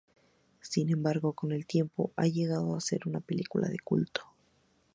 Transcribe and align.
Sin 0.61 0.89
embargo, 0.91 1.33
con 1.33 1.51
el 1.51 1.67
tiempo 1.67 2.11
ha 2.15 2.25
llegado 2.25 2.75
a 2.75 2.81
ser 2.81 3.01
una 3.07 3.19
película 3.19 3.69
de 3.69 3.77
culto. 3.77 4.33